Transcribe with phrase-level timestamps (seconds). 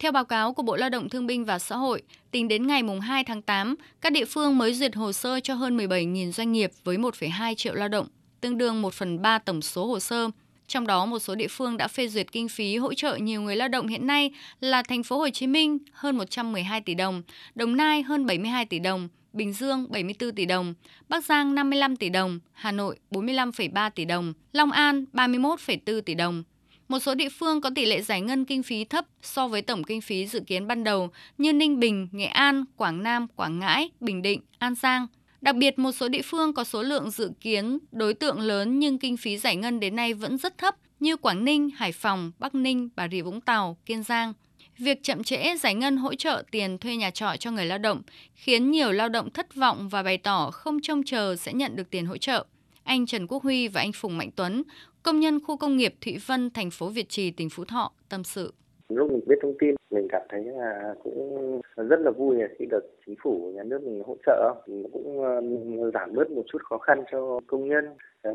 [0.00, 2.82] Theo báo cáo của Bộ Lao động Thương binh và Xã hội, tính đến ngày
[3.02, 6.70] 2 tháng 8, các địa phương mới duyệt hồ sơ cho hơn 17.000 doanh nghiệp
[6.84, 8.06] với 1,2 triệu lao động,
[8.40, 10.30] tương đương 1 phần 3 tổng số hồ sơ.
[10.66, 13.56] Trong đó, một số địa phương đã phê duyệt kinh phí hỗ trợ nhiều người
[13.56, 17.22] lao động hiện nay là thành phố Hồ Chí Minh hơn 112 tỷ đồng,
[17.54, 20.74] Đồng Nai hơn 72 tỷ đồng, Bình Dương 74 tỷ đồng,
[21.08, 26.42] Bắc Giang 55 tỷ đồng, Hà Nội 45,3 tỷ đồng, Long An 31,4 tỷ đồng.
[26.90, 29.84] Một số địa phương có tỷ lệ giải ngân kinh phí thấp so với tổng
[29.84, 33.90] kinh phí dự kiến ban đầu như Ninh Bình, Nghệ An, Quảng Nam, Quảng Ngãi,
[34.00, 35.06] Bình Định, An Giang.
[35.40, 38.98] Đặc biệt, một số địa phương có số lượng dự kiến đối tượng lớn nhưng
[38.98, 42.54] kinh phí giải ngân đến nay vẫn rất thấp như Quảng Ninh, Hải Phòng, Bắc
[42.54, 44.32] Ninh, Bà Rịa Vũng Tàu, Kiên Giang.
[44.78, 48.02] Việc chậm trễ giải ngân hỗ trợ tiền thuê nhà trọ cho người lao động
[48.34, 51.90] khiến nhiều lao động thất vọng và bày tỏ không trông chờ sẽ nhận được
[51.90, 52.44] tiền hỗ trợ.
[52.84, 54.62] Anh Trần Quốc Huy và anh Phùng Mạnh Tuấn,
[55.02, 58.24] công nhân khu công nghiệp Thụy Vân, thành phố Việt Trì, tỉnh Phú Thọ, tâm
[58.24, 58.52] sự.
[58.88, 62.80] Lúc mình biết thông tin, mình cảm thấy là cũng rất là vui khi được
[63.06, 64.54] chính phủ nhà nước mình hỗ trợ,
[64.92, 67.84] cũng ờ, giảm bớt một chút khó khăn cho công nhân.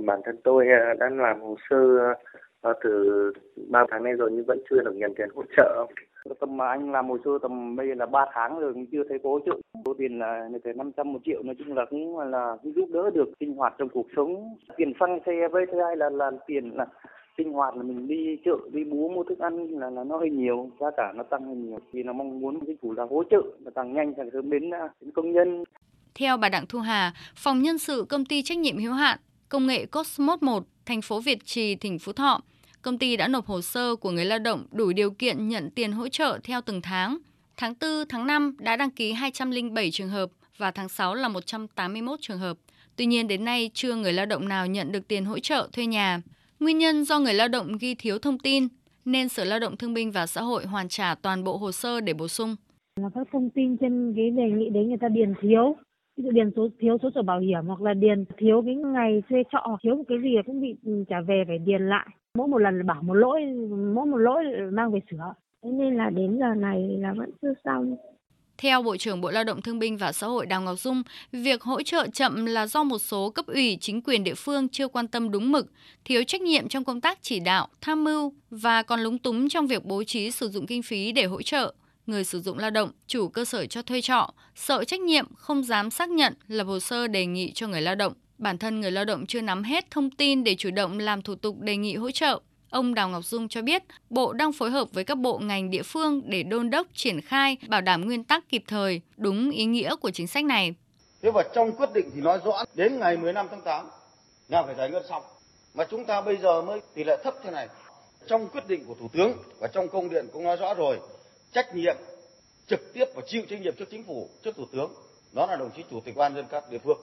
[0.06, 1.78] Bản thân tôi ờ, đang làm hồ sơ
[2.66, 3.32] ờ, từ
[3.70, 5.86] bao tháng nay rồi nhưng vẫn chưa được nhận tiền hỗ trợ.
[6.40, 9.30] Tầm mà anh làm hồ sơ tầm bây là 3 tháng rồi chưa thấy có
[9.30, 9.52] hỗ trợ.
[9.86, 13.10] Số tiền là từ 500 một triệu nói chung là cũng là cũng giúp đỡ
[13.14, 14.56] được sinh hoạt trong cuộc sống.
[14.78, 16.86] Tiền xăng xe với thứ hai là là tiền là
[17.38, 20.30] sinh hoạt là mình đi chợ đi búa mua thức ăn là, là nó hơi
[20.30, 21.80] nhiều giá cả nó tăng hơi nhiều.
[21.94, 24.70] Thì nó mong muốn chính phủ là hỗ trợ là tăng nhanh càng sớm đến,
[25.02, 25.64] đến công nhân.
[26.20, 29.20] Theo bà Đặng Thu Hà, phòng nhân sự công ty trách nhiệm hữu hạn
[29.50, 32.42] công nghệ Cosmos 1, thành phố Việt Trì, tỉnh Phú Thọ
[32.86, 35.92] công ty đã nộp hồ sơ của người lao động đủ điều kiện nhận tiền
[35.92, 37.18] hỗ trợ theo từng tháng.
[37.58, 42.20] Tháng 4, tháng 5 đã đăng ký 207 trường hợp và tháng 6 là 181
[42.22, 42.58] trường hợp.
[42.96, 45.86] Tuy nhiên đến nay chưa người lao động nào nhận được tiền hỗ trợ thuê
[45.86, 46.22] nhà.
[46.60, 48.68] Nguyên nhân do người lao động ghi thiếu thông tin
[49.06, 52.02] nên Sở Lao động Thương binh và Xã hội hoàn trả toàn bộ hồ sơ
[52.02, 52.56] để bổ sung.
[53.02, 55.76] Là các thông tin trên cái đề nghị đấy người ta điền thiếu,
[56.18, 59.24] ví dụ điền số thiếu số sổ bảo hiểm hoặc là điền thiếu cái ngày
[59.30, 62.08] thuê trọ hoặc thiếu một cái gì cũng bị ừ, trả về phải điền lại.
[62.38, 63.42] Mỗi một lần bảo một lỗi
[63.96, 65.34] mỗi một lỗi mang về sửa.
[65.64, 67.96] Thế nên là đến giờ này là vẫn chưa xong.
[68.58, 71.62] Theo Bộ trưởng Bộ Lao động Thương binh và Xã hội Đào Ngọc Dung, việc
[71.62, 75.08] hỗ trợ chậm là do một số cấp ủy, chính quyền địa phương chưa quan
[75.08, 75.68] tâm đúng mực,
[76.06, 79.68] thiếu trách nhiệm trong công tác chỉ đạo, tham mưu và còn lúng túng trong
[79.68, 81.74] việc bố trí sử dụng kinh phí để hỗ trợ.
[82.08, 85.64] Người sử dụng lao động, chủ cơ sở cho thuê trọ, sợ trách nhiệm, không
[85.64, 88.14] dám xác nhận lập hồ sơ đề nghị cho người lao động.
[88.38, 91.36] Bản thân người lao động chưa nắm hết thông tin để chủ động làm thủ
[91.36, 92.40] tục đề nghị hỗ trợ.
[92.70, 95.84] Ông Đào Ngọc Dung cho biết, Bộ đang phối hợp với các bộ ngành địa
[95.84, 99.96] phương để đôn đốc triển khai, bảo đảm nguyên tắc kịp thời, đúng ý nghĩa
[99.96, 100.74] của chính sách này.
[101.22, 103.86] Thế và trong quyết định thì nói rõ đến ngày 15 tháng 8
[104.50, 105.24] là phải giải ngân xong.
[105.74, 107.68] Mà chúng ta bây giờ mới tỷ lệ thấp thế này.
[108.28, 111.00] Trong quyết định của Thủ tướng và trong công điện cũng nói rõ rồi,
[111.56, 111.96] trách nhiệm
[112.68, 114.92] trực tiếp và chịu trách nhiệm trước chính phủ, trước Thủ tướng.
[115.32, 116.98] Đó là đồng chí Chủ tịch ban dân các địa phương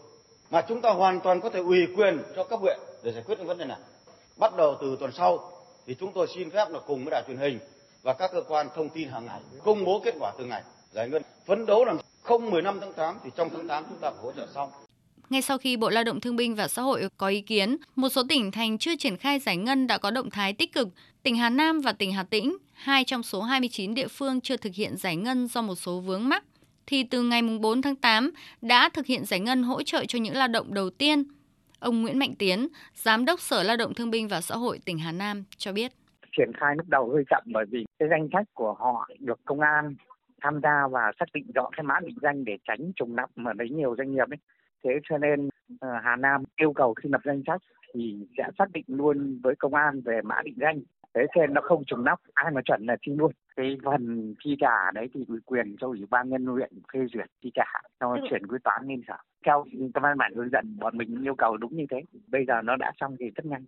[0.50, 3.38] mà chúng ta hoàn toàn có thể ủy quyền cho cấp huyện để giải quyết
[3.38, 3.78] những vấn đề này.
[4.36, 5.52] Bắt đầu từ tuần sau
[5.86, 7.58] thì chúng tôi xin phép là cùng với đài truyền hình
[8.02, 11.08] và các cơ quan thông tin hàng ngày công bố kết quả từng ngày giải
[11.08, 14.32] ngân phấn đấu làm không 15 tháng 8 thì trong tháng 8 chúng ta hỗ
[14.32, 14.70] trợ xong.
[15.32, 18.08] Ngay sau khi Bộ Lao động Thương binh và Xã hội có ý kiến, một
[18.08, 20.88] số tỉnh thành chưa triển khai giải ngân đã có động thái tích cực.
[21.22, 24.74] Tỉnh Hà Nam và tỉnh Hà Tĩnh, hai trong số 29 địa phương chưa thực
[24.74, 26.44] hiện giải ngân do một số vướng mắc
[26.86, 28.30] thì từ ngày 4 tháng 8
[28.62, 31.24] đã thực hiện giải ngân hỗ trợ cho những lao động đầu tiên.
[31.78, 34.98] Ông Nguyễn Mạnh Tiến, Giám đốc Sở Lao động Thương binh và Xã hội tỉnh
[34.98, 35.92] Hà Nam cho biết.
[36.36, 39.60] Triển khai lúc đầu hơi chậm bởi vì cái danh sách của họ được công
[39.60, 39.94] an
[40.42, 43.52] tham gia và xác định rõ cái mã định danh để tránh trùng lặp mà
[43.58, 44.38] lấy nhiều doanh nghiệp ấy.
[44.84, 47.60] Thế cho nên uh, Hà Nam yêu cầu khi lập danh sách
[47.94, 50.80] thì sẽ xác định luôn với công an về mã định danh.
[51.14, 53.32] Thế cho nên nó không trùng lắp ai mà chuẩn là chi luôn.
[53.56, 57.26] Cái phần chi trả đấy thì ủy quyền cho ủy ban nhân huyện phê duyệt
[57.42, 59.16] chi trả cho chuyển quyết toán lên sở.
[59.46, 62.02] Theo văn bản hướng dẫn bọn mình yêu cầu đúng như thế.
[62.26, 63.64] Bây giờ nó đã xong thì rất nhanh.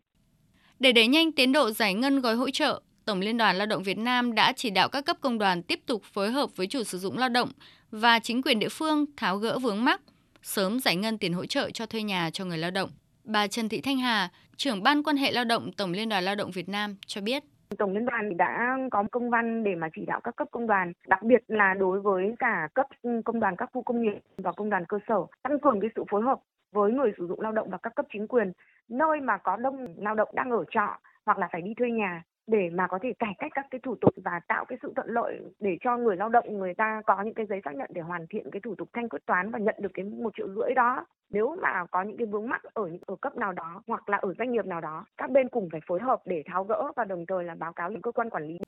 [0.78, 3.82] Để đẩy nhanh tiến độ giải ngân gói hỗ trợ Tổng Liên đoàn Lao động
[3.82, 6.82] Việt Nam đã chỉ đạo các cấp công đoàn tiếp tục phối hợp với chủ
[6.82, 7.48] sử dụng lao động
[7.90, 10.00] và chính quyền địa phương tháo gỡ vướng mắc,
[10.44, 12.88] sớm giải ngân tiền hỗ trợ cho thuê nhà cho người lao động.
[13.24, 16.34] Bà Trần Thị Thanh Hà, trưởng ban quan hệ lao động Tổng Liên đoàn Lao
[16.34, 17.42] động Việt Nam cho biết.
[17.78, 20.92] Tổng Liên đoàn đã có công văn để mà chỉ đạo các cấp công đoàn,
[21.08, 24.52] đặc biệt là đối với cả cấp ừ, công đoàn các khu công nghiệp và
[24.52, 26.38] công đoàn cơ sở, tăng cường cái sự phối hợp
[26.72, 28.52] với người sử dụng lao động và các cấp chính quyền,
[28.88, 32.22] nơi mà có đông lao động đang ở trọ hoặc là phải đi thuê nhà
[32.46, 35.08] để mà có thể cải cách các cái thủ tục và tạo cái sự thuận
[35.08, 38.00] lợi để cho người lao động, người ta có những cái giấy xác nhận để
[38.00, 40.74] hoàn thiện cái thủ tục thanh quyết toán và nhận được cái một triệu rưỡi
[40.74, 41.06] đó.
[41.30, 44.16] Nếu mà có những cái vướng mắc ở những, ở cấp nào đó hoặc là
[44.16, 47.04] ở doanh nghiệp nào đó, các bên cùng phải phối hợp để tháo gỡ và
[47.04, 48.58] đồng thời là báo cáo những cơ quan quản lý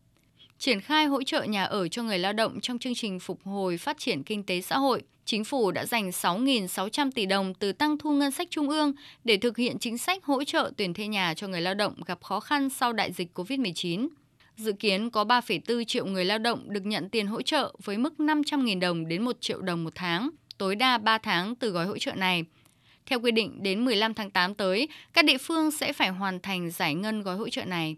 [0.58, 3.78] triển khai hỗ trợ nhà ở cho người lao động trong chương trình phục hồi
[3.78, 5.02] phát triển kinh tế xã hội.
[5.24, 8.92] Chính phủ đã dành 6.600 tỷ đồng từ tăng thu ngân sách trung ương
[9.24, 12.22] để thực hiện chính sách hỗ trợ tuyển thuê nhà cho người lao động gặp
[12.22, 14.08] khó khăn sau đại dịch COVID-19.
[14.56, 18.14] Dự kiến có 3,4 triệu người lao động được nhận tiền hỗ trợ với mức
[18.18, 21.98] 500.000 đồng đến 1 triệu đồng một tháng, tối đa 3 tháng từ gói hỗ
[21.98, 22.44] trợ này.
[23.06, 26.70] Theo quy định, đến 15 tháng 8 tới, các địa phương sẽ phải hoàn thành
[26.70, 27.96] giải ngân gói hỗ trợ này.